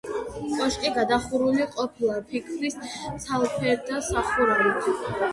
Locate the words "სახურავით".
4.07-4.89